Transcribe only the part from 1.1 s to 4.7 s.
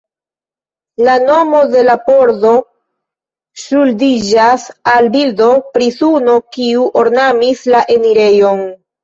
nomo de la pordo ŝuldiĝas